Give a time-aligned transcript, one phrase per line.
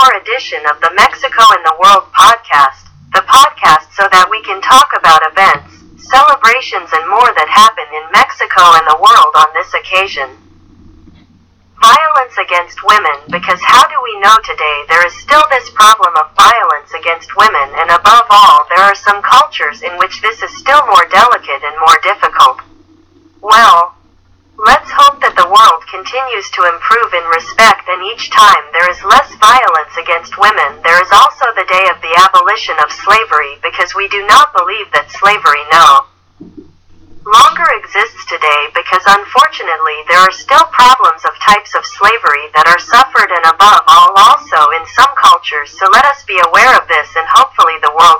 [0.00, 4.56] more edition of the Mexico and the World podcast, the podcast so that we can
[4.64, 5.76] talk about events,
[6.08, 10.40] celebrations, and more that happen in Mexico and the world on this occasion.
[11.84, 16.32] Violence against women, because how do we know today there is still this problem of
[16.32, 20.80] violence against women, and above all, there are some cultures in which this is still
[20.88, 22.64] more delicate and more difficult.
[23.44, 24.00] Well,
[24.56, 28.96] let's hope that the world continues to improve in respect, and each time there is
[29.04, 33.92] less violence against women, there is also the day of the abolition of slavery, because
[33.92, 36.08] we do not believe that slavery, no
[37.28, 42.80] longer exists today because unfortunately there are still problems of types of slavery that are
[42.80, 45.68] suffered and above all also in some cultures.
[45.76, 48.19] So let us be aware of this and hopefully the world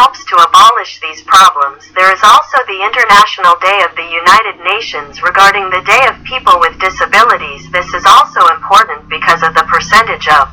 [0.00, 5.20] helps to abolish these problems there is also the international day of the united nations
[5.20, 10.24] regarding the day of people with disabilities this is also important because of the percentage
[10.40, 10.48] of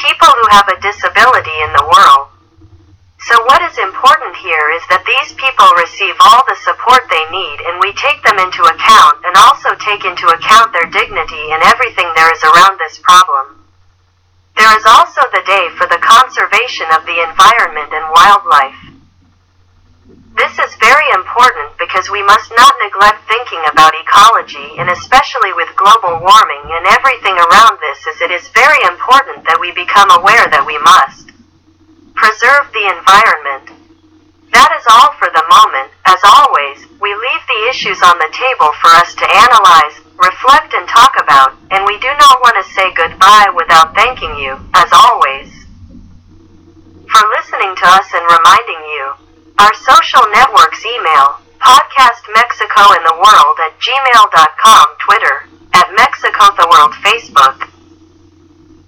[0.00, 2.32] people who have a disability in the world
[3.26, 7.58] so what is important here is that these people receive all the support they need
[7.66, 12.06] and we take them into account and also take into account their dignity and everything
[12.14, 13.66] there is around this problem.
[14.54, 15.98] There is also the day for the
[16.36, 18.76] conservation of the environment and wildlife.
[20.36, 25.72] This is very important because we must not neglect thinking about ecology and especially with
[25.80, 30.44] global warming and everything around this as it is very important that we become aware
[30.52, 31.32] that we must
[32.12, 33.72] preserve the environment.
[34.52, 35.88] That is all for the moment.
[36.04, 40.84] As always, we leave the issues on the table for us to analyze, reflect, and
[40.84, 45.55] talk about, and we do not want to say goodbye without thanking you, as always,
[47.16, 49.04] for listening to us and reminding you.
[49.56, 56.68] Our social networks email, Podcast Mexico and the World at gmail.com, Twitter, at Mexico the
[56.68, 57.72] World, Facebook,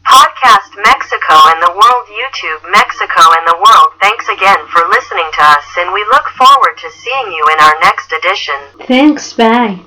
[0.05, 3.97] Podcast Mexico and the World YouTube Mexico and the World.
[4.01, 7.81] Thanks again for listening to us and we look forward to seeing you in our
[7.81, 8.61] next edition.
[8.87, 9.81] Thanks, bye.